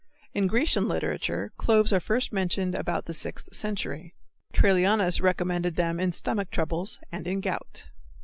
[0.33, 4.15] In Grecian literature cloves are first mentioned about the Sixth century.
[4.51, 7.91] Trallianus recommended them in stomach troubles and in gout.